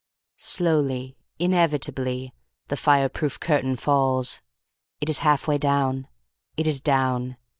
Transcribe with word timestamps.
Slowly, 0.39 1.15
inevitably, 1.37 2.33
the 2.69 2.75
fireproof 2.75 3.39
curtain 3.39 3.75
falls. 3.75 4.41
It 4.99 5.11
is 5.11 5.19
half 5.19 5.47
way 5.47 5.59
down. 5.59 6.07
It 6.57 6.65
is 6.65 6.81
down. 6.81 7.37